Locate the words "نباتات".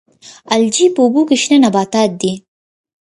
1.63-2.11